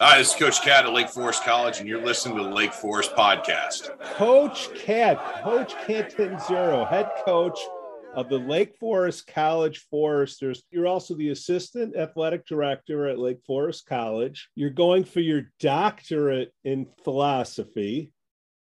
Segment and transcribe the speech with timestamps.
[0.00, 2.72] Hi, this is Coach Cat at Lake Forest College, and you're listening to the Lake
[2.72, 3.96] Forest Podcast.
[4.00, 7.56] Coach Cat, Coach Catanzaro, head coach
[8.16, 10.64] of the Lake Forest College Foresters.
[10.72, 14.48] You're also the assistant athletic director at Lake Forest College.
[14.56, 18.10] You're going for your doctorate in philosophy,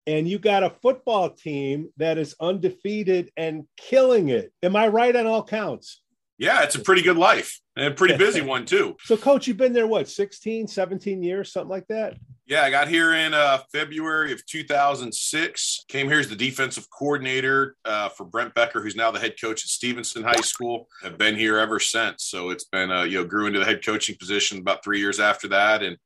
[0.05, 4.51] and you got a football team that is undefeated and killing it.
[4.61, 6.01] Am I right on all counts?
[6.37, 8.95] Yeah, it's a pretty good life and a pretty busy one too.
[9.03, 12.17] So, coach, you've been there what, 16, 17 years, something like that?
[12.47, 15.85] Yeah, I got here in uh, February of 2006.
[15.87, 19.63] Came here as the defensive coordinator uh, for Brent Becker, who's now the head coach
[19.63, 20.87] at Stevenson High School.
[21.03, 22.25] I've been here ever since.
[22.25, 25.19] So it's been, uh, you know, grew into the head coaching position about three years
[25.19, 25.97] after that, and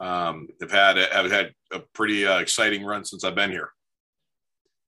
[0.00, 3.70] um, have had have had a pretty uh, exciting run since I've been here.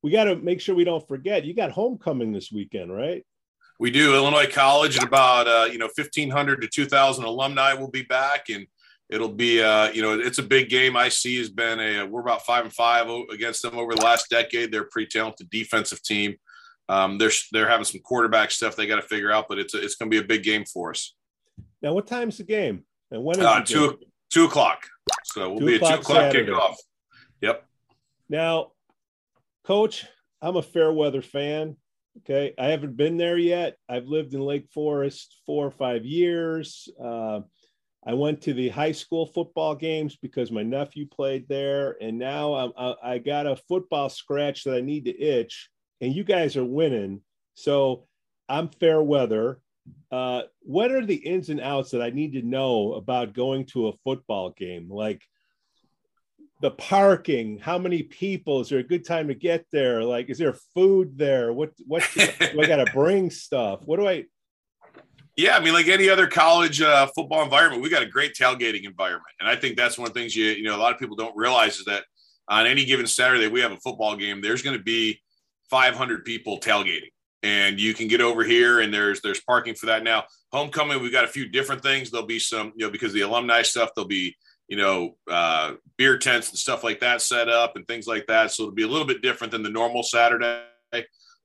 [0.03, 1.45] We got to make sure we don't forget.
[1.45, 3.25] You got homecoming this weekend, right?
[3.79, 8.03] We do Illinois College and about uh, you know 1500 to 2000 alumni will be
[8.03, 8.67] back and
[9.09, 10.97] it'll be uh, you know it's a big game.
[10.97, 14.73] IC has been a we're about five and five against them over the last decade.
[14.73, 16.37] They're a pretty talented defensive team.
[16.89, 19.83] Um, they're they're having some quarterback stuff they got to figure out, but it's a,
[19.83, 21.15] it's going to be a big game for us.
[21.83, 22.85] Now, what time's the game?
[23.11, 23.99] And when is uh, two game?
[24.31, 24.87] two o'clock?
[25.25, 26.75] So we'll two be a two o'clock kickoff.
[27.41, 27.65] Yep.
[28.29, 28.73] Now,
[29.65, 30.07] Coach,
[30.41, 31.77] I'm a fair weather fan.
[32.19, 32.55] Okay.
[32.59, 33.77] I haven't been there yet.
[33.89, 36.89] I've lived in Lake Forest four or five years.
[37.03, 37.41] Uh,
[38.07, 41.97] I went to the high school football games because my nephew played there.
[42.01, 45.69] And now I'm, I, I got a football scratch that I need to itch.
[46.01, 47.21] And you guys are winning.
[47.55, 48.07] So
[48.49, 49.61] I'm fair weather.
[50.11, 53.89] Uh, what are the ins and outs that I need to know about going to
[53.89, 54.89] a football game?
[54.91, 55.23] Like,
[56.61, 60.03] the parking how many people is there a good time to get there?
[60.03, 61.53] Like is there food there?
[61.53, 63.81] What what do i gotta bring stuff?
[63.85, 64.25] What do i?
[65.37, 68.85] Yeah i mean like any other college uh, football environment we got a great tailgating
[68.85, 69.35] environment.
[69.41, 71.17] And i think that's one of the things you you know a lot of people
[71.17, 72.05] don't realize is that
[72.49, 74.41] on any given saturday we have a football game.
[74.41, 75.21] There's going to be
[75.69, 77.11] 500 people tailgating.
[77.43, 80.03] And you can get over here and there's there's parking for that.
[80.03, 82.11] Now homecoming we've got a few different things.
[82.11, 84.35] There'll be some you know because the alumni stuff there'll be
[84.69, 88.51] you know, uh, beer tents and stuff like that set up and things like that.
[88.51, 90.63] So it'll be a little bit different than the normal Saturday.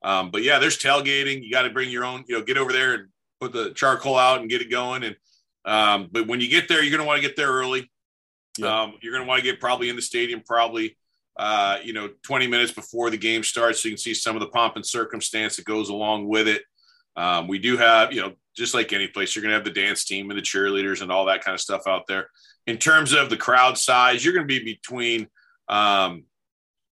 [0.03, 1.43] Um, but yeah, there's tailgating.
[1.43, 3.07] You got to bring your own, you know, get over there and
[3.39, 5.03] put the charcoal out and get it going.
[5.03, 5.15] And,
[5.65, 7.91] um, but when you get there, you're going to want to get there early.
[8.57, 8.81] Yeah.
[8.81, 10.97] Um, you're going to want to get probably in the stadium, probably,
[11.37, 13.81] uh, you know, 20 minutes before the game starts.
[13.81, 16.63] So you can see some of the pomp and circumstance that goes along with it.
[17.15, 19.71] Um, we do have, you know, just like any place, you're going to have the
[19.71, 22.27] dance team and the cheerleaders and all that kind of stuff out there
[22.67, 25.27] in terms of the crowd size, you're going to be between,
[25.67, 26.23] um,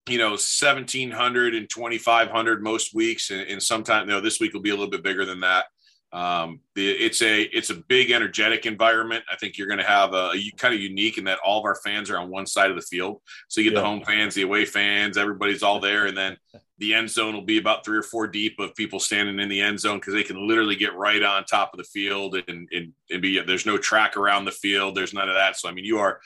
[0.08, 3.32] you know, 1700 and 2500 most weeks.
[3.32, 5.66] And, and sometimes, you know, this week will be a little bit bigger than that.
[6.14, 9.26] Um, the, it's a it's a big energetic environment.
[9.30, 11.66] I think you're going to have a, a, kind of unique in that all of
[11.66, 13.22] our fans are on one side of the field.
[13.50, 13.82] So you get yeah.
[13.82, 16.38] the home fans, the away fans, everybody's all there, and then
[16.78, 19.62] the end zone will be about three or four deep of people standing in the
[19.62, 22.92] end zone because they can literally get right on top of the field and, and,
[23.10, 24.96] and be there's no track around the field.
[24.96, 25.58] There's none of that.
[25.58, 26.20] So I mean, you are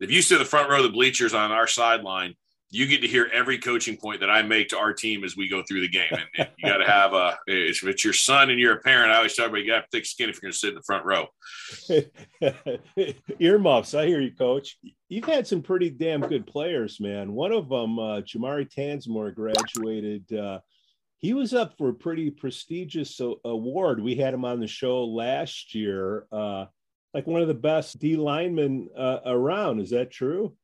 [0.00, 2.34] if you sit the front row of the bleachers on our sideline,
[2.74, 5.46] you get to hear every coaching point that I make to our team as we
[5.46, 6.08] go through the game.
[6.10, 9.12] And, and you got to have a, if it's your son and you're a parent,
[9.12, 10.82] I always tell everybody, you got thick skin if you're going to sit in the
[10.82, 11.26] front row.
[13.38, 13.92] Earmuffs.
[13.92, 14.78] I hear you, coach.
[15.10, 17.34] You've had some pretty damn good players, man.
[17.34, 20.32] One of them, uh, Jamari Tansmore, graduated.
[20.32, 20.60] Uh,
[21.18, 24.02] he was up for a pretty prestigious award.
[24.02, 26.64] We had him on the show last year, uh,
[27.12, 29.80] like one of the best D linemen uh, around.
[29.80, 30.56] Is that true?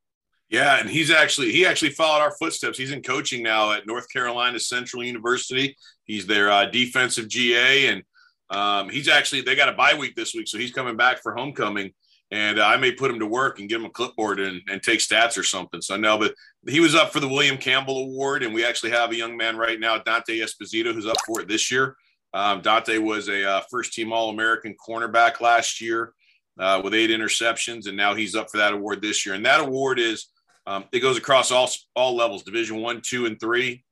[0.51, 2.79] Yeah, and he's actually he actually followed our footsteps.
[2.79, 5.77] He's in coaching now at North Carolina Central University.
[6.05, 8.03] He's their uh, defensive GA, and
[8.49, 11.35] um, he's actually they got a bye week this week, so he's coming back for
[11.35, 11.93] homecoming.
[12.31, 14.83] And uh, I may put him to work and give him a clipboard and, and
[14.83, 15.81] take stats or something.
[15.81, 16.35] So no, but
[16.67, 19.57] he was up for the William Campbell Award, and we actually have a young man
[19.57, 21.97] right now, Dante Esposito, who's up for it this year.
[22.35, 26.13] Um, Dante was a uh, first team All American cornerback last year
[26.59, 29.35] uh, with eight interceptions, and now he's up for that award this year.
[29.35, 30.29] And that award is
[30.69, 33.85] um, it goes across all all levels, Division One, Two, and Three,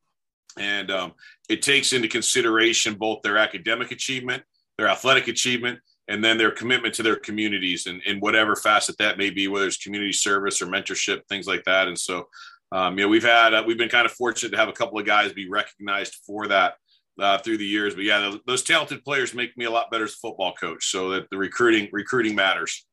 [0.58, 1.14] and um,
[1.48, 4.42] it takes into consideration both their academic achievement,
[4.76, 5.78] their athletic achievement,
[6.08, 9.66] and then their commitment to their communities and in whatever facet that may be, whether
[9.66, 11.88] it's community service or mentorship, things like that.
[11.88, 12.28] And so,
[12.72, 14.98] um, you know, we've had uh, we've been kind of fortunate to have a couple
[14.98, 16.74] of guys be recognized for that.
[17.18, 20.12] Uh, through the years, but yeah, those talented players make me a lot better as
[20.12, 20.90] a football coach.
[20.90, 22.86] So that the recruiting recruiting matters.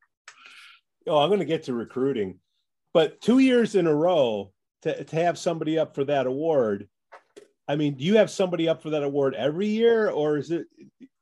[1.06, 2.38] Oh, I'm going to get to recruiting.
[2.94, 4.52] But two years in a row
[4.82, 6.88] to, to have somebody up for that award,
[7.66, 10.66] I mean, do you have somebody up for that award every year, or is it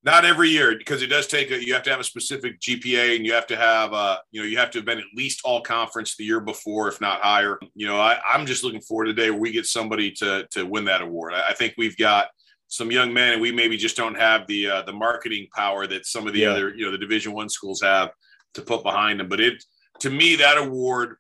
[0.03, 1.65] Not every year, because it does take a.
[1.65, 4.47] You have to have a specific GPA, and you have to have, uh, you know,
[4.47, 7.59] you have to have been at least all conference the year before, if not higher.
[7.75, 10.47] You know, I, i'm just looking forward to the day where we get somebody to
[10.51, 11.33] to win that award.
[11.33, 12.29] I, I, think we've got
[12.67, 16.07] some young men, and we maybe just don't have the uh, the marketing power that
[16.07, 16.51] some of the yeah.
[16.51, 18.11] other, you know, the Division One schools have
[18.55, 19.29] to put behind them.
[19.29, 19.63] But it,
[20.01, 21.17] to me, that award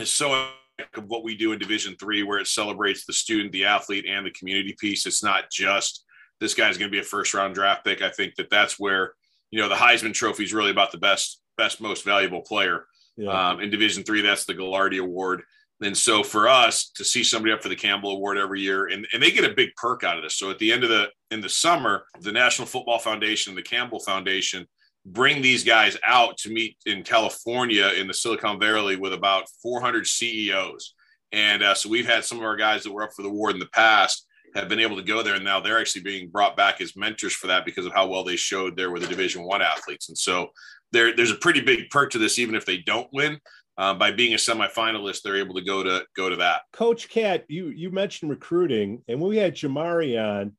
[0.00, 0.48] is so
[0.94, 4.26] of what we do in Division Three, where it celebrates the student, the athlete, and
[4.26, 5.06] the community piece.
[5.06, 6.04] It's not just
[6.40, 8.02] this guy's going to be a first round draft pick.
[8.02, 9.14] I think that that's where
[9.50, 12.86] you know the Heisman Trophy is really about the best, best, most valuable player.
[13.16, 13.50] Yeah.
[13.50, 15.42] Um, in Division Three, that's the Gagliardi Award.
[15.82, 19.06] And so for us to see somebody up for the Campbell Award every year, and,
[19.12, 20.36] and they get a big perk out of this.
[20.36, 23.62] So at the end of the in the summer, the National Football Foundation, and the
[23.62, 24.66] Campbell Foundation
[25.04, 30.06] bring these guys out to meet in California in the Silicon Valley with about 400
[30.06, 30.94] CEOs.
[31.32, 33.54] And uh, so we've had some of our guys that were up for the award
[33.54, 36.56] in the past have been able to go there, and now they're actually being brought
[36.56, 39.44] back as mentors for that because of how well they showed there with the Division
[39.44, 40.08] One athletes.
[40.10, 40.50] And so
[40.92, 43.38] there, there's a pretty big perk to this, even if they don't win.
[43.78, 46.60] Uh, by being a semifinalist, they're able to go to go to that.
[46.74, 50.52] Coach Cat, you you mentioned recruiting, and when we had Jamari on,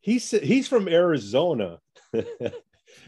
[0.00, 1.78] he's he's from Arizona.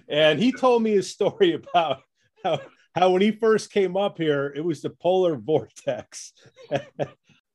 [0.09, 2.03] And he told me a story about
[2.45, 2.61] how,
[2.95, 6.33] how when he first came up here, it was the polar vortex.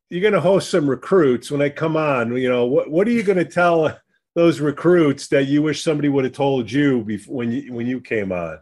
[0.10, 2.36] You're going to host some recruits when they come on.
[2.38, 3.98] You know, what, what are you going to tell
[4.36, 8.00] those recruits that you wish somebody would have told you before, when you when you
[8.00, 8.60] came on?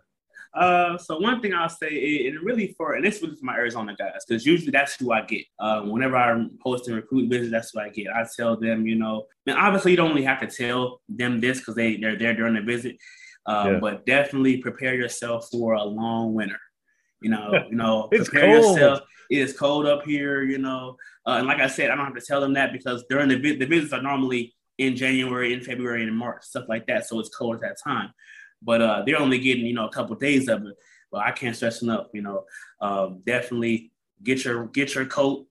[0.54, 4.26] Uh, so one thing I'll say, and really for, and this was my Arizona guys,
[4.28, 5.46] because usually that's who I get.
[5.60, 8.08] Uh, whenever I'm hosting recruit visits, that's who I get.
[8.14, 11.60] I tell them, you know, and obviously you don't really have to tell them this
[11.60, 12.98] because they they're there during the visit.
[13.46, 13.80] Um, yeah.
[13.80, 16.60] But definitely prepare yourself for a long winter.
[17.22, 18.76] You know, you know, prepare cold.
[18.76, 19.00] yourself.
[19.30, 20.44] It is cold up here.
[20.44, 23.04] You know, uh, and like I said, I don't have to tell them that because
[23.10, 26.88] during the the visits are normally in January, in February, and in March, stuff like
[26.88, 27.08] that.
[27.08, 28.12] So it's cold at that time.
[28.62, 30.76] But uh, they're only getting you know a couple of days of it.
[31.12, 32.08] But I can't stress enough.
[32.14, 32.46] You know,
[32.80, 33.92] um, definitely
[34.24, 35.46] get your get your coat,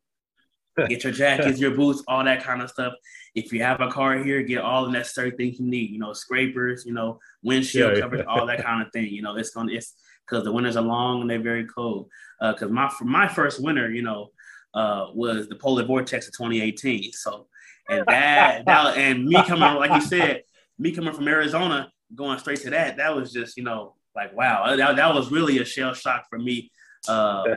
[0.88, 2.94] get your jackets, your boots, all that kind of stuff.
[3.34, 5.90] If you have a car here, get all the necessary things you need.
[5.90, 8.32] You know, scrapers, you know, windshield yeah, coverage, yeah.
[8.32, 9.06] all that kind of thing.
[9.06, 9.94] You know, it's gonna it's
[10.26, 12.08] because the winters are long and they're very cold.
[12.40, 14.30] Because uh, my my first winter, you know,
[14.74, 17.12] uh, was the polar vortex of 2018.
[17.12, 17.46] So,
[17.88, 20.42] and that, that and me coming like you said,
[20.78, 24.74] me coming from Arizona, going straight to that, that was just you know like wow,
[24.76, 26.70] that, that was really a shell shock for me.
[27.08, 27.56] Uh,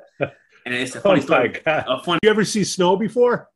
[0.65, 1.61] and it's a funny oh story.
[1.65, 2.19] A funny.
[2.23, 3.49] You ever see snow before?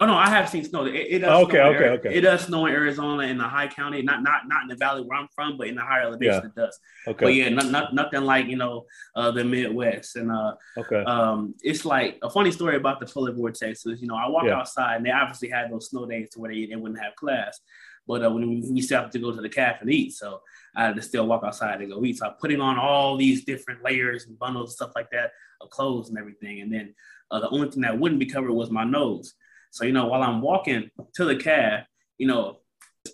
[0.00, 0.86] Oh no, I have seen snow.
[0.86, 2.14] It, it does okay, okay, okay.
[2.14, 5.02] It does snow in Arizona in the high county, not not not in the valley
[5.02, 6.46] where I'm from, but in the higher elevation yeah.
[6.46, 6.78] it does.
[7.06, 7.24] Okay.
[7.24, 11.04] But yeah, not, not, nothing like you know uh, the Midwest, and uh, okay.
[11.04, 14.44] Um, it's like a funny story about the polar vortex is you know I walk
[14.46, 14.58] yeah.
[14.58, 17.60] outside and they obviously had those snow days to where they, they wouldn't have class,
[18.06, 20.40] but uh, we, we still have to go to the calf and eat, so
[20.76, 22.18] I had to still walk outside and go eat.
[22.18, 25.70] So I'm putting on all these different layers and bundles and stuff like that of
[25.70, 26.94] clothes and everything, and then
[27.30, 29.34] uh, the only thing that wouldn't be covered was my nose.
[29.70, 31.84] So, you know, while I'm walking to the cab,
[32.18, 32.58] you know,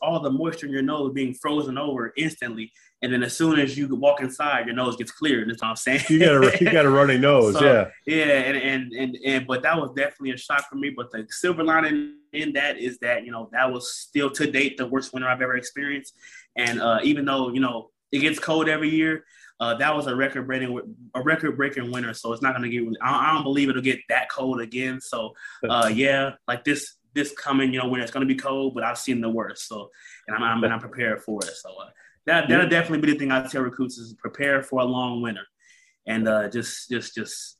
[0.02, 2.72] all the moisture in your nose being frozen over instantly.
[3.02, 5.44] And then as soon as you walk inside, your nose gets clear.
[5.46, 6.02] That's what I'm saying.
[6.08, 7.88] You got a you got a runny nose, so, yeah.
[8.06, 10.90] Yeah, and, and and and but that was definitely a shock for me.
[10.90, 14.76] But the silver lining in that is that, you know, that was still to date
[14.76, 16.14] the worst winter I've ever experienced.
[16.56, 19.24] And uh, even though, you know, it gets cold every year,
[19.60, 20.80] uh, that was a record breaking
[21.14, 22.96] a record breaking winter, so it's not going to get.
[23.02, 25.00] I, I, don't believe it'll get that cold again.
[25.00, 25.34] So,
[25.68, 28.84] uh, yeah, like this this coming, you know, when it's going to be cold, but
[28.84, 29.68] I've seen the worst.
[29.68, 29.90] So,
[30.26, 31.54] and I'm I'm, and I'm prepared for it.
[31.56, 31.90] So uh,
[32.26, 35.46] that that'll definitely be the thing I tell recruits is prepare for a long winter,
[36.06, 37.58] and uh, just just just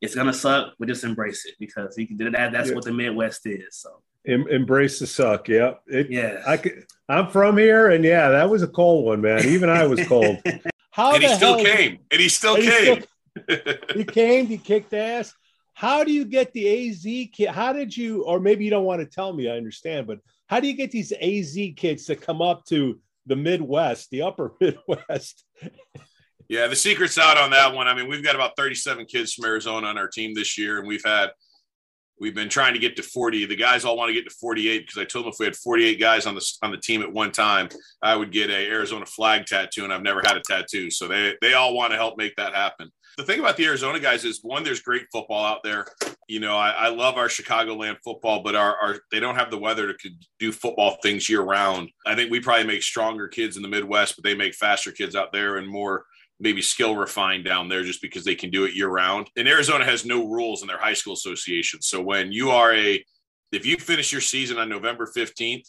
[0.00, 2.52] it's gonna suck, but just embrace it because you can do that.
[2.52, 2.74] That's yeah.
[2.74, 3.76] what the Midwest is.
[3.76, 4.02] So.
[4.26, 5.48] Em- embrace the suck.
[5.48, 5.74] Yeah.
[5.86, 6.42] It, yeah.
[6.46, 9.46] I could, I'm from here, and yeah, that was a cold one, man.
[9.46, 10.38] Even I was cold.
[10.90, 12.00] How and he still came.
[12.10, 13.04] And he still and came.
[13.46, 14.46] He, still, he came.
[14.46, 15.34] He kicked ass.
[15.80, 17.48] How do you get the AZ kid?
[17.48, 20.60] How did you, or maybe you don't want to tell me, I understand, but how
[20.60, 25.42] do you get these AZ kids to come up to the Midwest, the upper Midwest?
[26.50, 27.88] yeah, the secret's out on that one.
[27.88, 30.86] I mean, we've got about 37 kids from Arizona on our team this year, and
[30.86, 31.30] we've had
[32.20, 33.46] We've been trying to get to 40.
[33.46, 35.56] The guys all want to get to 48 because I told them if we had
[35.56, 37.70] 48 guys on the on the team at one time,
[38.02, 40.90] I would get a Arizona flag tattoo, and I've never had a tattoo.
[40.90, 42.90] So they they all want to help make that happen.
[43.20, 45.84] The thing about the Arizona guys is one, there's great football out there.
[46.26, 49.58] You know, I, I love our Chicagoland football, but our, our they don't have the
[49.58, 51.90] weather to do football things year round.
[52.06, 55.14] I think we probably make stronger kids in the Midwest, but they make faster kids
[55.14, 56.06] out there and more
[56.38, 59.28] maybe skill refined down there just because they can do it year round.
[59.36, 61.82] And Arizona has no rules in their high school association.
[61.82, 63.04] So when you are a,
[63.52, 65.66] if you finish your season on November 15th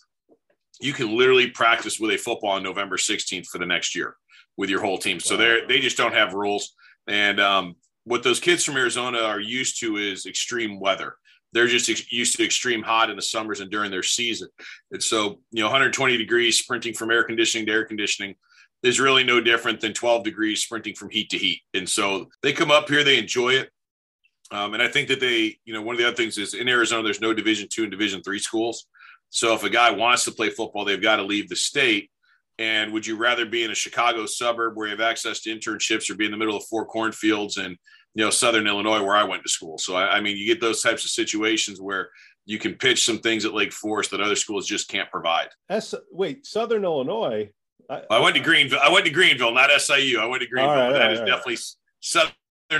[0.79, 4.15] you can literally practice with a football on November 16th for the next year
[4.57, 5.19] with your whole team.
[5.19, 6.73] So they they just don't have rules.
[7.11, 7.75] And um,
[8.05, 11.15] what those kids from Arizona are used to is extreme weather.
[11.51, 14.47] They're just ex- used to extreme hot in the summers and during their season.
[14.91, 18.35] And so, you know, 120 degrees sprinting from air conditioning to air conditioning
[18.81, 21.61] is really no different than 12 degrees sprinting from heat to heat.
[21.73, 23.69] And so they come up here, they enjoy it.
[24.51, 26.67] Um, and I think that they, you know, one of the other things is in
[26.69, 28.85] Arizona, there's no Division two and Division three schools.
[29.29, 32.09] So if a guy wants to play football, they've got to leave the state.
[32.61, 36.11] And would you rather be in a Chicago suburb where you have access to internships
[36.11, 37.75] or be in the middle of four cornfields and,
[38.13, 39.79] you know, Southern Illinois where I went to school?
[39.79, 42.09] So, I, I mean, you get those types of situations where
[42.45, 45.49] you can pitch some things at Lake Forest that other schools just can't provide.
[45.69, 47.49] That's, wait, Southern Illinois.
[47.89, 48.79] I, I, went to Greenville.
[48.83, 50.19] I went to Greenville, not SIU.
[50.19, 50.75] I went to Greenville.
[50.75, 51.25] Right, that right, is right.
[51.25, 51.57] definitely
[51.99, 52.33] Southern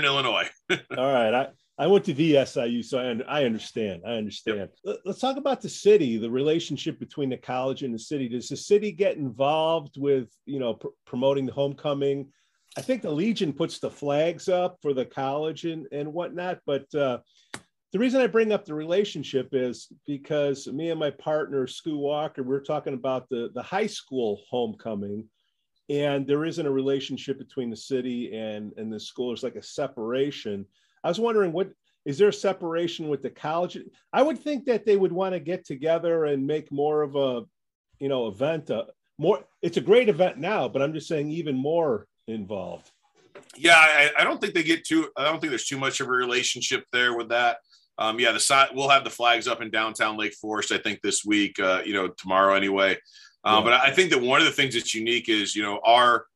[0.04, 0.48] Illinois.
[0.70, 0.78] all
[1.12, 1.34] right.
[1.34, 1.48] I,
[1.78, 4.02] I went to VSIU, so I, I understand.
[4.06, 4.68] I understand.
[4.84, 4.98] Yep.
[5.04, 8.28] Let's talk about the city, the relationship between the college and the city.
[8.28, 12.28] Does the city get involved with, you know, pr- promoting the homecoming?
[12.76, 16.60] I think the Legion puts the flags up for the college and, and whatnot.
[16.66, 17.18] But uh,
[17.92, 22.42] the reason I bring up the relationship is because me and my partner, Scu Walker,
[22.42, 25.26] we're talking about the, the high school homecoming.
[25.88, 29.28] And there isn't a relationship between the city and, and the school.
[29.28, 30.66] There's like a separation.
[31.04, 31.70] I was wondering what
[32.04, 33.78] is there a separation with the college?
[34.12, 37.42] I would think that they would want to get together and make more of a,
[38.00, 38.70] you know, event.
[38.70, 38.84] Uh,
[39.18, 42.90] more, it's a great event now, but I'm just saying even more involved.
[43.56, 45.08] Yeah, I, I don't think they get too.
[45.16, 47.58] I don't think there's too much of a relationship there with that.
[47.98, 50.72] Um, yeah, the side we'll have the flags up in downtown Lake Forest.
[50.72, 52.96] I think this week, uh, you know, tomorrow anyway.
[53.44, 53.62] Um, yeah.
[53.64, 56.26] But I think that one of the things that's unique is, you know, our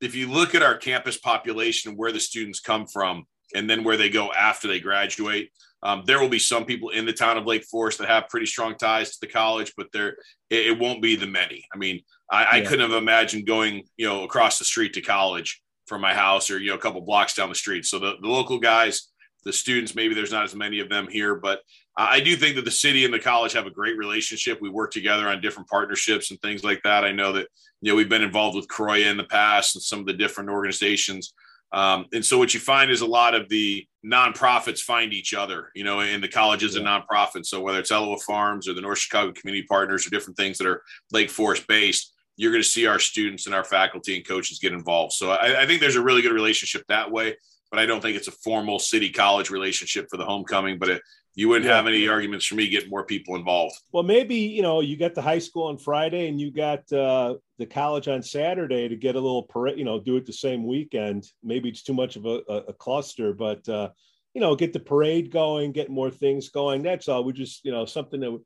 [0.00, 3.96] if you look at our campus population, where the students come from, and then where
[3.96, 5.50] they go after they graduate.
[5.82, 8.46] Um, there will be some people in the town of Lake Forest that have pretty
[8.46, 10.16] strong ties to the college, but there
[10.50, 11.64] it, it won't be the many.
[11.74, 12.48] I mean, I, yeah.
[12.52, 16.50] I, couldn't have imagined going, you know, across the street to college from my house
[16.50, 17.86] or you know a couple blocks down the street.
[17.86, 19.08] So the, the local guys,
[19.44, 21.60] the students, maybe there's not as many of them here, but
[21.96, 24.60] I do think that the city and the college have a great relationship.
[24.60, 27.04] We work together on different partnerships and things like that.
[27.04, 27.48] I know that
[27.80, 30.50] you know we've been involved with Croya in the past and some of the different
[30.50, 31.34] organizations
[31.72, 35.70] um, and so what you find is a lot of the nonprofits find each other,
[35.74, 36.80] you know, in the colleges yeah.
[36.80, 37.46] and nonprofits.
[37.46, 40.66] So whether it's Elawa Farms or the North Chicago Community Partners or different things that
[40.66, 44.58] are Lake Forest based, you're going to see our students and our faculty and coaches
[44.58, 45.12] get involved.
[45.12, 47.36] So I, I think there's a really good relationship that way,
[47.70, 50.78] but I don't think it's a formal city college relationship for the homecoming.
[50.78, 51.02] But it,
[51.34, 51.76] you wouldn't yeah.
[51.76, 53.76] have any arguments for me getting more people involved.
[53.92, 57.34] Well, maybe you know you got the high school on Friday and you got uh,
[57.58, 59.78] the college on Saturday to get a little parade.
[59.78, 61.26] You know, do it the same weekend.
[61.42, 63.90] Maybe it's too much of a, a cluster, but uh,
[64.34, 66.82] you know, get the parade going, get more things going.
[66.82, 67.24] That's all.
[67.24, 68.38] We just you know something that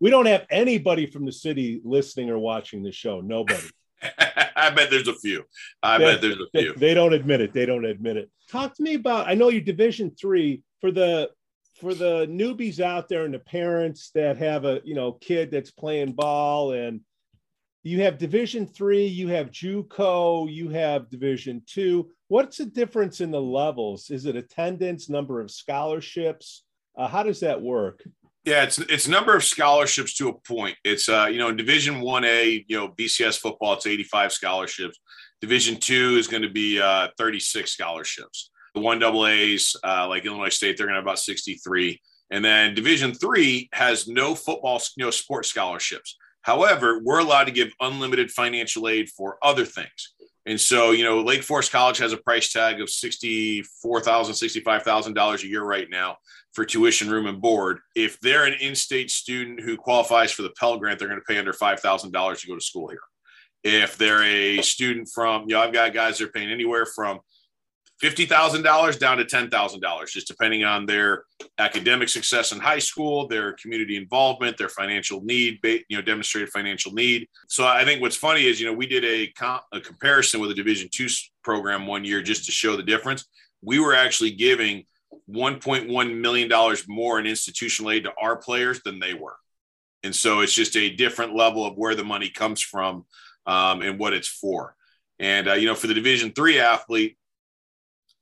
[0.00, 3.20] we don't have anybody from the city listening or watching the show.
[3.20, 3.62] Nobody.
[4.56, 5.44] I bet there's a few.
[5.82, 6.74] I they, bet there's a few.
[6.74, 7.52] They, they don't admit it.
[7.52, 8.30] They don't admit it.
[8.50, 9.28] Talk to me about.
[9.28, 11.30] I know you're Division three for the
[11.82, 15.72] for the newbies out there and the parents that have a you know kid that's
[15.72, 17.00] playing ball and
[17.82, 22.08] you have division three you have juco you have division two.
[22.28, 24.10] What's the difference in the levels?
[24.10, 26.62] Is it attendance number of scholarships?
[26.96, 28.04] Uh, how does that work?
[28.44, 30.76] Yeah it's it's number of scholarships to a point.
[30.84, 35.00] It's uh you know in division 1a you know bcs football it's 85 scholarships.
[35.40, 40.24] Division two is going to be uh 36 scholarships the one double A's, uh, like
[40.24, 42.00] Illinois State, they're going to have about 63.
[42.30, 46.16] And then Division three has no football, no sports scholarships.
[46.40, 50.14] However, we're allowed to give unlimited financial aid for other things.
[50.44, 53.62] And so, you know, Lake Forest College has a price tag of $64,000,
[54.02, 56.16] $65,000 a year right now
[56.52, 57.78] for tuition, room, and board.
[57.94, 61.32] If they're an in state student who qualifies for the Pell Grant, they're going to
[61.32, 62.98] pay under $5,000 to go to school here.
[63.62, 67.20] If they're a student from, you know, I've got guys that are paying anywhere from
[68.02, 71.24] $50,000 down to $10,000, just depending on their
[71.58, 76.92] academic success in high school, their community involvement, their financial need, you know, demonstrated financial
[76.92, 77.28] need.
[77.48, 80.50] So I think what's funny is, you know, we did a, comp- a comparison with
[80.50, 81.06] a Division two
[81.44, 83.24] program one year just to show the difference.
[83.62, 84.84] We were actually giving
[85.30, 89.36] $1.1 million more in institutional aid to our players than they were.
[90.02, 93.04] And so it's just a different level of where the money comes from
[93.46, 94.74] um, and what it's for.
[95.20, 97.16] And, uh, you know, for the Division three athlete,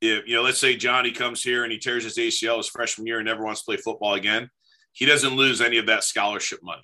[0.01, 3.07] if you know, let's say Johnny comes here and he tears his ACL his freshman
[3.07, 4.49] year and never wants to play football again,
[4.93, 6.81] he doesn't lose any of that scholarship money.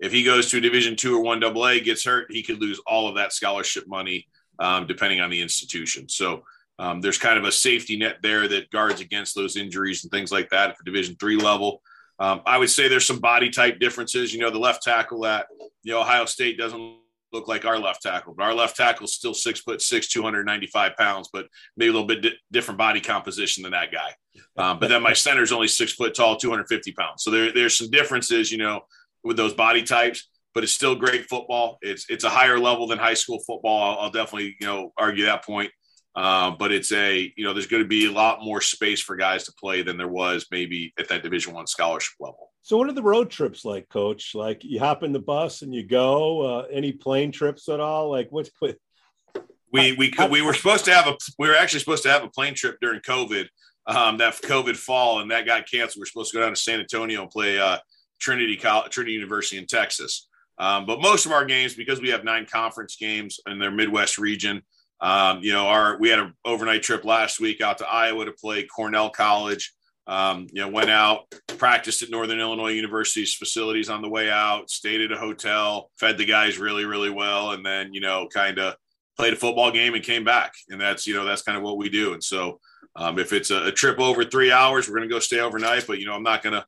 [0.00, 2.60] If he goes to a Division two or one double A, gets hurt, he could
[2.60, 4.26] lose all of that scholarship money,
[4.58, 6.08] um, depending on the institution.
[6.08, 6.44] So
[6.78, 10.32] um, there's kind of a safety net there that guards against those injuries and things
[10.32, 11.82] like that at the Division three level.
[12.18, 14.32] Um, I would say there's some body type differences.
[14.32, 15.46] You know, the left tackle at
[15.82, 16.96] you know Ohio State doesn't
[17.32, 20.96] look like our left tackle, but our left tackle is still six foot six, 295
[20.96, 21.46] pounds, but
[21.76, 24.14] maybe a little bit di- different body composition than that guy.
[24.56, 27.22] Um, but then my center is only six foot tall, 250 pounds.
[27.22, 28.82] So there, there's some differences, you know,
[29.24, 31.78] with those body types, but it's still great football.
[31.82, 33.82] It's, it's a higher level than high school football.
[33.82, 35.70] I'll, I'll definitely, you know, argue that point.
[36.14, 39.16] Uh, but it's a, you know, there's going to be a lot more space for
[39.16, 42.51] guys to play than there was maybe at that division one scholarship level.
[42.62, 44.34] So, what are the road trips like, Coach?
[44.34, 46.40] Like, you hop in the bus and you go.
[46.40, 48.10] Uh, any plane trips at all?
[48.10, 48.50] Like, what's
[49.72, 52.22] we we could, we were supposed to have a we were actually supposed to have
[52.22, 53.46] a plane trip during COVID.
[53.84, 56.00] Um, that COVID fall and that got canceled.
[56.00, 57.78] We are supposed to go down to San Antonio and play uh,
[58.20, 60.28] Trinity College, Trinity University in Texas.
[60.56, 64.18] Um, but most of our games, because we have nine conference games in their Midwest
[64.18, 64.62] region,
[65.00, 68.32] um, you know, our we had an overnight trip last week out to Iowa to
[68.32, 69.74] play Cornell College.
[70.06, 74.68] Um, you know, went out, practiced at Northern Illinois University's facilities on the way out,
[74.68, 78.58] stayed at a hotel, fed the guys really, really well, and then, you know, kind
[78.58, 78.74] of
[79.16, 80.54] played a football game and came back.
[80.70, 82.14] And that's, you know, that's kind of what we do.
[82.14, 82.58] And so
[82.96, 85.86] um, if it's a, a, trip over three hours, we're going to go stay overnight,
[85.86, 86.64] but, you know, I'm not going to,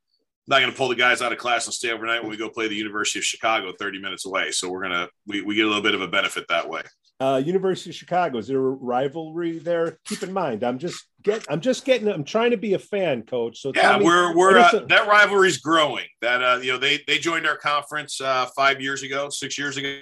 [0.47, 2.49] not going to pull the guys out of class and stay overnight when we go
[2.49, 4.51] play the University of Chicago 30 minutes away.
[4.51, 6.83] So we're going to, we, we get a little bit of a benefit that way.
[7.21, 9.99] Uh, University of Chicago, is there a rivalry there?
[10.05, 13.23] Keep in mind, I'm just get, I'm just getting, I'm trying to be a fan,
[13.23, 13.61] coach.
[13.61, 16.07] So yeah, me, we're we're uh, a- that rivalry's growing.
[16.23, 19.77] That uh, you know, they they joined our conference uh, five years ago, six years
[19.77, 20.01] ago,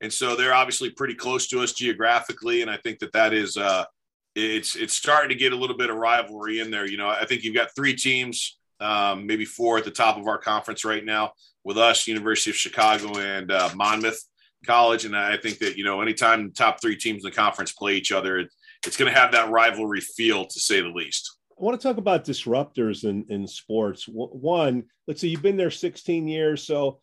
[0.00, 2.62] and so they're obviously pretty close to us geographically.
[2.62, 3.84] And I think that that is uh,
[4.36, 6.86] it's it's starting to get a little bit of rivalry in there.
[6.86, 10.28] You know, I think you've got three teams, um, maybe four at the top of
[10.28, 11.32] our conference right now
[11.64, 14.24] with us, University of Chicago and uh, Monmouth
[14.64, 15.04] college.
[15.04, 17.96] And I think that, you know, anytime the top three teams in the conference play
[17.96, 18.48] each other, it,
[18.86, 21.36] it's going to have that rivalry feel to say the least.
[21.58, 24.06] I want to talk about disruptors in, in sports.
[24.08, 26.62] One, let's say you've been there 16 years.
[26.62, 27.00] So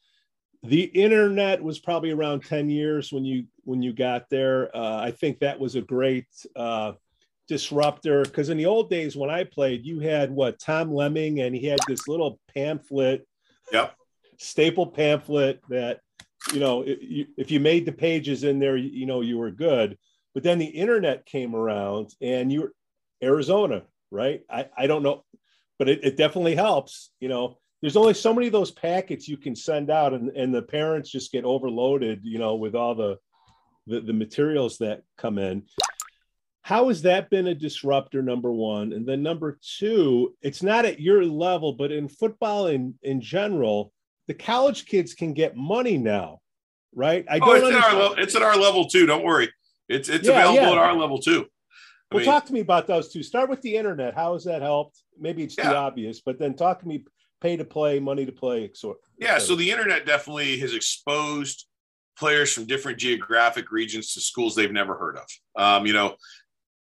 [0.64, 4.76] the internet was probably around 10 years when you when you got there.
[4.76, 6.94] Uh, I think that was a great uh,
[7.48, 11.56] disruptor because in the old days when I played, you had what Tom Lemming and
[11.56, 13.28] he had this little pamphlet,
[13.72, 13.96] yep,
[14.38, 16.00] staple pamphlet that
[16.54, 19.98] you know, if you made the pages in there, you know, you were good.
[20.34, 22.74] But then the internet came around and you were
[23.24, 24.42] Arizona, right?
[24.50, 25.24] I, I don't know,
[25.80, 27.12] but it, it definitely helps.
[27.20, 30.54] You know, there's only so many of those packets you can send out and, and
[30.54, 33.18] the parents just get overloaded, you know, with all the,
[33.88, 35.64] the, the materials that come in.
[36.62, 38.92] How has that been a disruptor, number one?
[38.92, 43.94] And then number two, it's not at your level, but in football in, in general,
[44.28, 46.40] the college kids can get money now,
[46.94, 47.26] right?
[47.30, 47.50] I don't.
[47.50, 49.06] Oh, it's, at our level, it's at our level too.
[49.06, 49.52] Don't worry.
[49.90, 50.72] It's it's yeah, available yeah.
[50.72, 51.46] at our level too.
[52.12, 53.24] I well, mean, talk to me about those two.
[53.24, 54.16] Start with the internet.
[54.16, 55.02] How has that helped?
[55.20, 55.70] Maybe it's yeah.
[55.70, 57.06] too obvious, but then talk to me.
[57.40, 58.72] Pay to play, money to play.
[58.74, 58.98] Sort.
[59.20, 59.38] Yeah.
[59.38, 61.68] So the internet definitely has exposed
[62.18, 65.62] players from different geographic regions to schools they've never heard of.
[65.62, 66.16] Um, you know,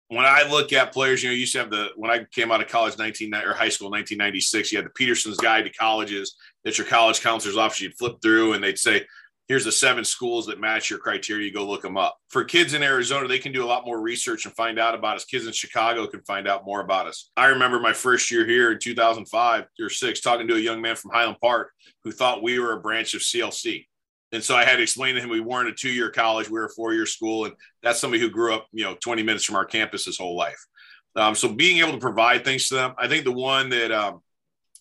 [0.09, 2.53] when I look at players, you know, you used to have the when I came
[2.53, 4.71] out of college, nineteen or high school, nineteen ninety six.
[4.71, 8.53] You had the Peterson's Guide to Colleges that your college counselor's office you'd flip through,
[8.53, 9.07] and they'd say,
[9.49, 11.47] "Here's the seven schools that match your criteria.
[11.47, 14.01] You go look them up." For kids in Arizona, they can do a lot more
[14.01, 15.25] research and find out about us.
[15.25, 17.31] Kids in Chicago can find out more about us.
[17.37, 20.61] I remember my first year here in two thousand five or six, talking to a
[20.61, 23.87] young man from Highland Park who thought we were a branch of CLC.
[24.35, 26.59] And so I had to explain to him we weren't a two year college, we
[26.59, 27.45] were a four year school.
[27.45, 30.37] And that's somebody who grew up, you know, 20 minutes from our campus his whole
[30.37, 30.59] life.
[31.17, 34.21] Um, so being able to provide things to them, I think the one that, um,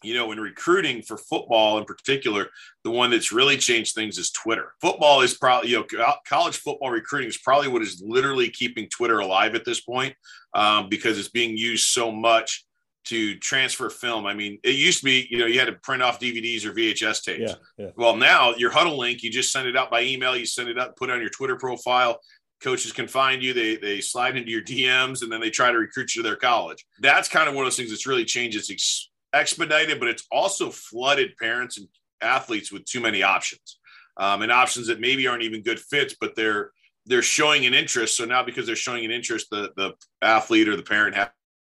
[0.02, 2.50] you know, in recruiting for football in particular,
[2.84, 4.74] the one that's really changed things is Twitter.
[4.82, 9.20] Football is probably, you know, college football recruiting is probably what is literally keeping Twitter
[9.20, 10.16] alive at this point
[10.56, 12.66] um, because it's being used so much
[13.06, 14.26] to transfer film.
[14.26, 16.72] I mean, it used to be, you know, you had to print off DVDs or
[16.72, 17.52] VHS tapes.
[17.52, 17.92] Yeah, yeah.
[17.96, 20.78] Well, now your Hudl link, you just send it out by email, you send it
[20.78, 22.20] up, put it on your Twitter profile.
[22.62, 25.78] Coaches can find you, they, they slide into your DMs, and then they try to
[25.78, 26.86] recruit you to their college.
[27.00, 28.58] That's kind of one of those things that's really changed.
[28.58, 31.88] It's ex- expedited, but it's also flooded parents and
[32.22, 33.80] athletes with too many options
[34.18, 36.72] um, and options that maybe aren't even good fits, but they're
[37.06, 38.16] they're showing an interest.
[38.16, 41.16] So now because they're showing an interest, the the athlete or the parent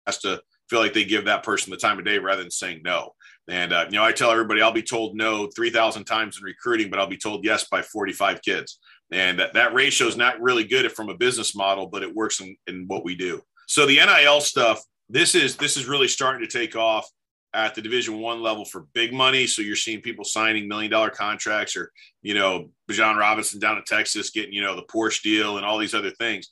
[0.06, 2.82] has to feel like they give that person the time of day rather than saying
[2.84, 3.14] no.
[3.48, 6.44] And uh, you know, I tell everybody I'll be told no three thousand times in
[6.44, 8.78] recruiting, but I'll be told yes by forty-five kids.
[9.12, 12.40] And that, that ratio is not really good from a business model, but it works
[12.40, 13.40] in, in what we do.
[13.68, 17.08] So the NIL stuff, this is this is really starting to take off
[17.54, 19.46] at the division one level for big money.
[19.46, 23.84] So you're seeing people signing million dollar contracts or, you know, Bijan Robinson down in
[23.84, 26.50] Texas getting, you know, the Porsche deal and all these other things.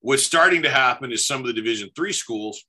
[0.00, 2.64] What's starting to happen is some of the division three schools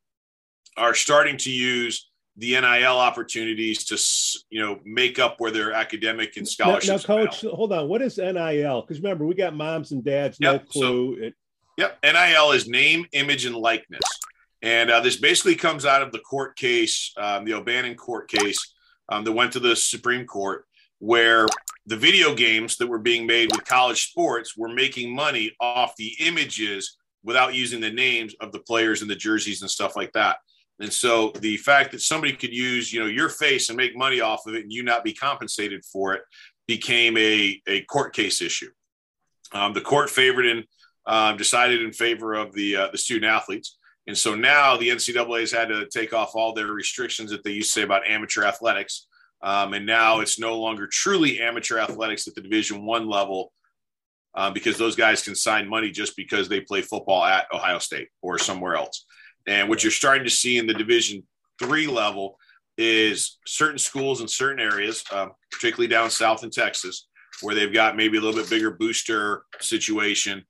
[0.78, 6.38] are starting to use the NIL opportunities to you know make up where their academic
[6.38, 7.08] and scholarships.
[7.08, 7.88] Now, now coach, hold on.
[7.88, 8.82] What is NIL?
[8.82, 11.16] Because remember, we got moms and dads, yep, no clue.
[11.16, 11.34] So, it,
[11.78, 14.04] yep, NIL is name, image, and likeness,
[14.62, 18.74] and uh, this basically comes out of the court case, um, the O'Bannon court case
[19.10, 20.66] um, that went to the Supreme Court,
[21.00, 21.48] where
[21.86, 26.16] the video games that were being made with college sports were making money off the
[26.20, 30.38] images without using the names of the players and the jerseys and stuff like that.
[30.80, 34.20] And so the fact that somebody could use, you know, your face and make money
[34.20, 36.22] off of it and you not be compensated for it
[36.68, 38.70] became a, a court case issue.
[39.54, 40.66] Um, the court favored and
[41.06, 43.78] um, decided in favor of the uh, the student athletes.
[44.08, 47.52] And so now the NCAA has had to take off all their restrictions that they
[47.52, 49.08] used to say about amateur athletics.
[49.42, 53.52] Um, and now it's no longer truly amateur athletics at the Division One level
[54.34, 58.10] uh, because those guys can sign money just because they play football at Ohio State
[58.22, 59.06] or somewhere else.
[59.48, 61.24] And what you're starting to see in the Division
[61.60, 62.38] Three level
[62.78, 67.08] is certain schools in certain areas, um, particularly down south in Texas,
[67.42, 70.44] where they've got maybe a little bit bigger booster situation.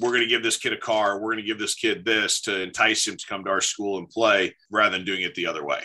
[0.00, 1.16] We're going to give this kid a car.
[1.16, 3.98] We're going to give this kid this to entice him to come to our school
[3.98, 5.82] and play rather than doing it the other way.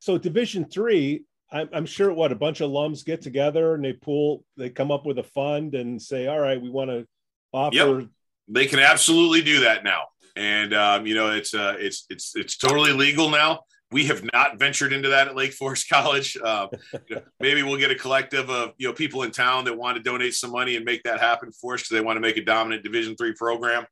[0.00, 3.92] So, Division Three, I'm, I'm sure what a bunch of alums get together and they
[3.92, 7.06] pool, they come up with a fund and say, all right, we want to
[7.52, 8.00] offer.
[8.00, 8.08] Yep.
[8.48, 12.56] They can absolutely do that now and um, you know it's uh, it's it's it's
[12.56, 13.60] totally legal now.
[13.90, 16.36] We have not ventured into that at Lake Forest College.
[16.42, 16.68] Uh,
[17.08, 19.96] you know, maybe we'll get a collective of you know people in town that want
[19.96, 22.36] to donate some money and make that happen for us because they want to make
[22.36, 23.84] a dominant Division three program.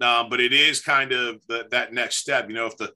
[0.00, 2.48] Um, but it is kind of the, that next step.
[2.48, 2.92] You know, if the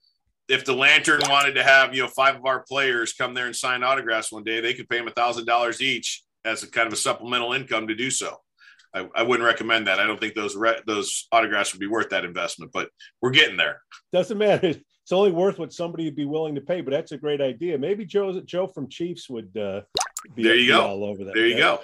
[0.48, 3.55] if the Lantern wanted to have you know five of our players come there and
[3.55, 6.87] sign autographs one day, they could pay them a thousand dollars each as a kind
[6.87, 8.38] of a supplemental income to do so.
[8.94, 10.01] I, I wouldn't recommend that.
[10.01, 12.88] I don't think those re- those autographs would be worth that investment, but
[13.20, 13.83] we're getting there.
[14.12, 14.68] Doesn't matter.
[15.09, 16.83] It's only worth what somebody would be willing to pay.
[16.83, 17.79] But that's a great idea.
[17.79, 19.81] Maybe Joe Joe from Chiefs would uh,
[20.35, 20.83] be, there you go.
[20.83, 21.35] all over that.
[21.35, 21.81] There you go.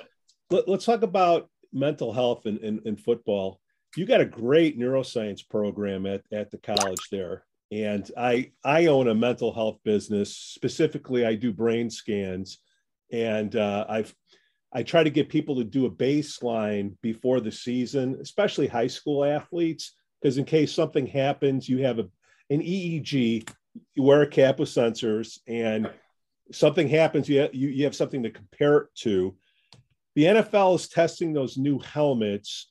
[0.50, 3.60] Let, us talk about mental health in, in, in football.
[3.96, 7.44] You got a great neuroscience program at, at the college there.
[7.72, 10.36] And I I own a mental health business.
[10.36, 12.58] Specifically, I do brain scans.
[13.10, 14.14] And uh, I've
[14.74, 19.24] I try to get people to do a baseline before the season, especially high school
[19.24, 22.08] athletes, because in case something happens, you have a,
[22.50, 23.48] an EEG,
[23.94, 25.88] you wear a cap with sensors, and
[26.50, 29.36] something happens, you have, you, you have something to compare it to.
[30.16, 32.70] The NFL is testing those new helmets.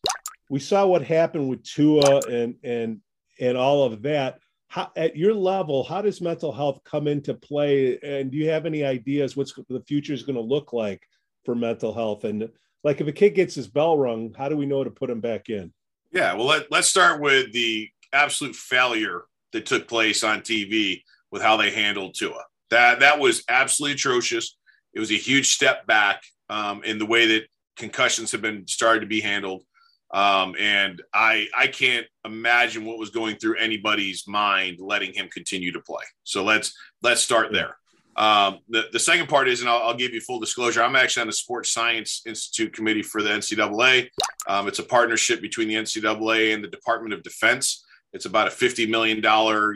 [0.50, 3.02] We saw what happened with Tua and and
[3.40, 4.40] and all of that.
[4.68, 8.00] How, at your level, how does mental health come into play?
[8.02, 11.02] And do you have any ideas what's the future is going to look like
[11.46, 12.24] for mental health.
[12.24, 12.50] And
[12.84, 15.22] like if a kid gets his bell rung, how do we know to put him
[15.22, 15.74] back in?
[16.12, 21.02] Yeah, well, let, let's start with the absolute failure that took place on TV
[21.32, 22.44] with how they handled Tua.
[22.70, 24.58] That that was absolutely atrocious.
[24.94, 27.44] It was a huge step back um, in the way that
[27.78, 29.64] concussions have been started to be handled.
[30.14, 35.72] Um, and I I can't imagine what was going through anybody's mind letting him continue
[35.72, 36.04] to play.
[36.24, 37.78] So let's let's start there.
[38.16, 41.22] Um, the, the second part is, and I'll, I'll, give you full disclosure, I'm actually
[41.22, 44.10] on the Sports Science Institute Committee for the NCAA.
[44.48, 47.84] Um, it's a partnership between the NCAA and the Department of Defense.
[48.14, 49.22] It's about a $50 million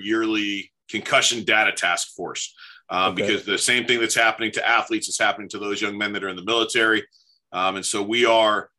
[0.03, 2.53] yearly concussion data task force
[2.89, 3.23] um, okay.
[3.23, 6.23] because the same thing that's happening to athletes is happening to those young men that
[6.23, 7.03] are in the military.
[7.51, 8.69] Um, and so we are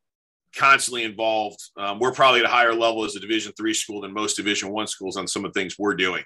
[0.57, 1.61] constantly involved.
[1.77, 4.71] Um, we're probably at a higher level as a Division three school than most Division
[4.71, 6.23] one schools on some of the things we're doing.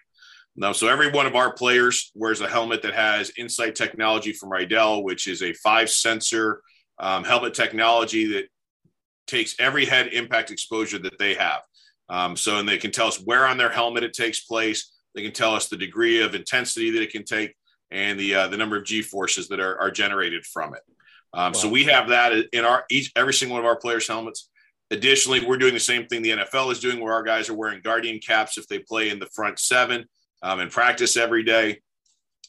[0.54, 4.52] Now, so every one of our players wears a helmet that has InSite technology from
[4.52, 6.62] Riddell, which is a five sensor
[6.98, 8.44] um, helmet technology that
[9.26, 11.62] takes every head impact exposure that they have.
[12.08, 14.92] Um, so, and they can tell us where on their helmet it takes place.
[15.14, 17.54] They can tell us the degree of intensity that it can take
[17.90, 20.80] and the uh, the number of G forces that are, are generated from it.
[21.34, 21.52] Um, wow.
[21.52, 24.50] So we have that in our each every single one of our players' helmets.
[24.90, 27.80] Additionally, we're doing the same thing the NFL is doing, where our guys are wearing
[27.82, 30.06] guardian caps if they play in the front seven
[30.42, 31.80] um, and practice every day.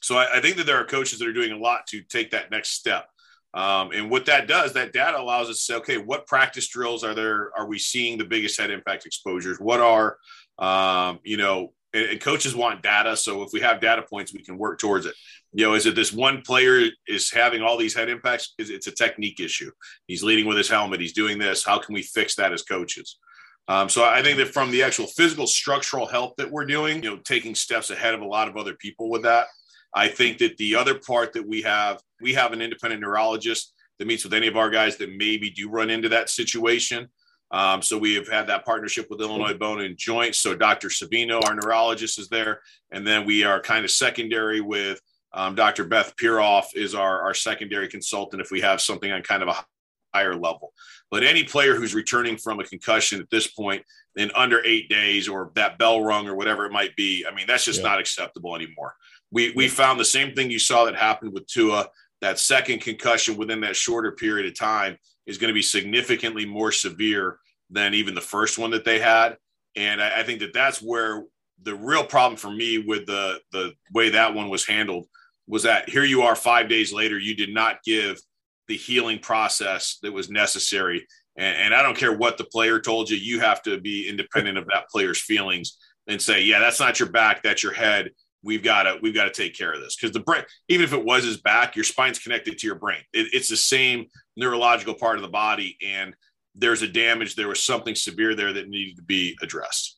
[0.01, 2.31] So I, I, think that there are coaches that are doing a lot to take
[2.31, 3.07] that next step.
[3.53, 7.03] Um, and what that does, that data allows us to say, okay, what practice drills
[7.03, 7.51] are there?
[7.55, 9.59] Are we seeing the biggest head impact exposures?
[9.59, 10.17] What are,
[10.57, 13.15] um, you know, and, and, coaches want data.
[13.15, 15.13] So if we have data points, we can work towards it.
[15.53, 18.55] You know, is it this one player is having all these head impacts?
[18.57, 19.71] Is it's a technique issue?
[20.07, 20.99] He's leading with his helmet.
[20.99, 21.63] He's doing this.
[21.63, 23.19] How can we fix that as coaches?
[23.67, 27.11] Um, so I think that from the actual physical structural health that we're doing, you
[27.11, 29.47] know, taking steps ahead of a lot of other people with that.
[29.95, 34.07] I think that the other part that we have, we have an independent neurologist that
[34.07, 37.07] meets with any of our guys that maybe do run into that situation.
[37.51, 40.33] Um, so we have had that partnership with Illinois Bone and Joint.
[40.35, 40.89] So Dr.
[40.89, 44.99] Sevino, our neurologist, is there, and then we are kind of secondary with
[45.35, 45.85] Um, Dr.
[45.85, 49.65] Beth Piroff is our, our secondary consultant if we have something on kind of a
[50.13, 50.73] higher level.
[51.11, 53.83] But any player who's returning from a concussion at this point
[54.15, 57.45] in under eight days or that bell rung or whatever it might be, I mean,
[57.47, 57.89] that's just yeah.
[57.89, 58.95] not acceptable anymore.
[59.31, 61.87] We, we found the same thing you saw that happened with Tua.
[62.21, 66.71] That second concussion within that shorter period of time is going to be significantly more
[66.71, 69.37] severe than even the first one that they had.
[69.75, 71.23] And I, I think that that's where
[71.61, 75.07] the real problem for me with the the way that one was handled
[75.47, 78.19] was that here you are five days later, you did not give
[78.67, 81.05] the healing process that was necessary.
[81.37, 84.57] And, and, I don't care what the player told you, you have to be independent
[84.57, 88.11] of that player's feelings and say, yeah, that's not your back, that's your head.
[88.43, 90.91] We've got to we've got to take care of this because the brain, even if
[90.91, 92.99] it was his back, your spine's connected to your brain.
[93.13, 96.13] It, it's the same neurological part of the body, and
[96.53, 97.35] there's a damage.
[97.35, 99.97] There was something severe there that needed to be addressed.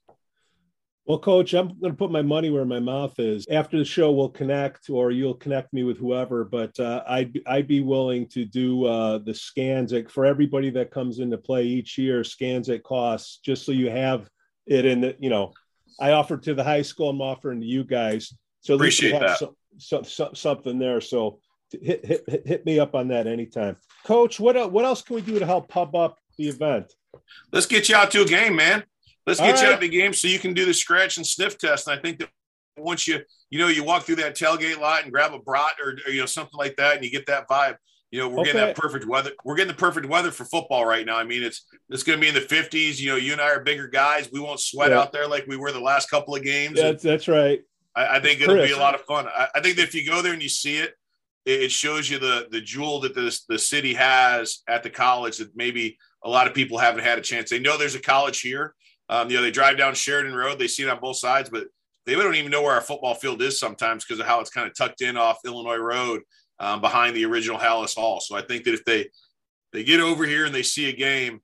[1.06, 3.46] Well, coach, I'm going to put my money where my mouth is.
[3.52, 6.44] After the show, we'll connect, or you'll connect me with whoever.
[6.44, 11.20] But uh, I'd I'd be willing to do uh, the scans for everybody that comes
[11.20, 12.24] into play each year.
[12.24, 14.28] Scans at costs, just so you have
[14.66, 15.16] it in the.
[15.20, 15.54] You know,
[16.00, 17.10] I offered to the high school.
[17.10, 18.34] I'm offering to you guys.
[18.62, 19.38] So appreciate that.
[19.78, 21.02] So, so, something there.
[21.02, 21.40] So
[21.72, 24.40] hit, hit hit me up on that anytime, Coach.
[24.40, 26.92] What what else can we do to help pub up the event?
[27.52, 28.84] Let's get you out to a game, man.
[29.26, 29.74] Let's get All you right.
[29.76, 31.88] out the game so you can do the scratch and sniff test.
[31.88, 32.30] And I think that
[32.78, 35.98] once you, you know, you walk through that tailgate lot and grab a brat or,
[36.06, 37.78] or you know, something like that, and you get that vibe.
[38.12, 38.54] You know, we're okay.
[38.54, 39.32] getting that perfect weather.
[39.44, 41.18] We're getting the perfect weather for football right now.
[41.18, 43.00] I mean, it's it's going to be in the 50s.
[43.00, 44.30] You know, you and I are bigger guys.
[44.32, 45.00] We won't sweat yeah.
[45.00, 46.80] out there like we were the last couple of games.
[46.80, 47.62] That's, that's right.
[47.96, 49.28] I, I think it'll be a lot of fun.
[49.28, 50.94] I, I, think that if you go there and you see it,
[51.46, 55.56] it shows you the the jewel that this the city has at the college that
[55.56, 57.50] maybe a lot of people haven't had a chance.
[57.50, 58.76] They know there's a college here,
[59.10, 61.68] um, you know, they drive down Sheridan Road, they see it on both sides, but
[62.06, 64.68] they don't even know where our football field is sometimes because of how it's kind
[64.68, 66.22] of tucked in off Illinois Road
[66.60, 68.20] um, behind the original Halas Hall.
[68.20, 69.10] So I think that if they
[69.74, 71.42] they get over here and they see a game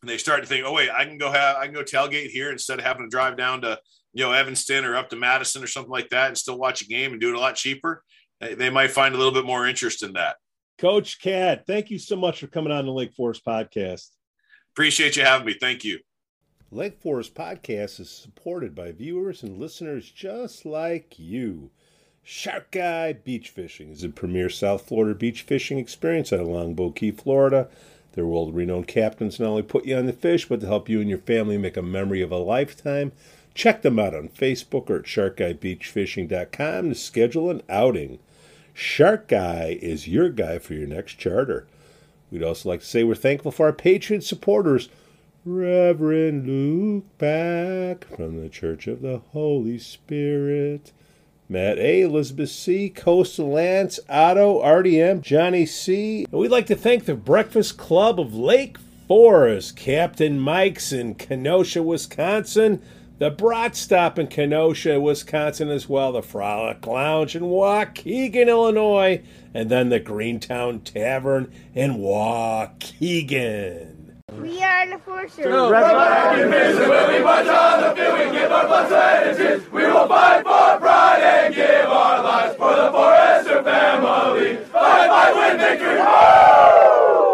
[0.00, 2.30] and they start to think, oh wait, I can go have I can go tailgate
[2.30, 3.78] here instead of having to drive down to
[4.12, 6.86] you know Evanston or up to Madison or something like that and still watch a
[6.86, 8.02] game and do it a lot cheaper.
[8.40, 10.36] They, they might find a little bit more interest in that.
[10.78, 14.08] Coach Cat, thank you so much for coming on the Lake Forest podcast.
[14.74, 15.54] Appreciate you having me.
[15.60, 16.00] Thank you.
[16.74, 21.68] Lake Forest Podcast is supported by viewers and listeners just like you.
[22.22, 26.96] Shark Guy Beach Fishing is a premier South Florida beach fishing experience out of Longboat
[26.96, 27.68] Key, Florida.
[28.12, 30.98] Their world renowned captains not only put you on the fish, but to help you
[31.02, 33.12] and your family make a memory of a lifetime.
[33.52, 38.18] Check them out on Facebook or at sharkguybeachfishing.com to schedule an outing.
[38.72, 41.66] Shark Guy is your guy for your next charter.
[42.30, 44.88] We'd also like to say we're thankful for our Patreon supporters
[45.44, 50.92] Reverend Luke back from the Church of the Holy Spirit.
[51.48, 56.26] Matt A, Elizabeth C, Coastal Lance, Otto, RDM, Johnny C.
[56.30, 58.76] And we'd like to thank the Breakfast Club of Lake
[59.08, 62.80] Forest, Captain Mike's in Kenosha, Wisconsin,
[63.18, 69.20] the Brat Stop in Kenosha, Wisconsin as well, the Frolic Lounge in Waukegan, Illinois,
[69.52, 74.01] and then the Greentown Tavern in Waukegan.
[74.30, 75.44] We are the forces.
[75.44, 79.36] To resurrect and vision, when we march on the field, we give our bloods and
[79.36, 79.70] tears.
[79.72, 84.56] We will fight for pride and give our lives for the Forester family.
[84.56, 85.98] Fight, fight, win victory!
[85.98, 87.31] Woo!